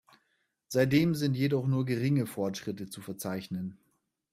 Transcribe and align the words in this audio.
Seitdem 0.67 1.13
sind 1.13 1.35
jedoch 1.37 1.67
nur 1.67 1.85
geringe 1.85 2.25
Fortschritte 2.25 2.89
zu 2.89 3.01
verzeichnen. 3.03 3.77